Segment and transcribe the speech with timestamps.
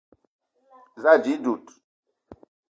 [1.01, 1.65] Za ànji dud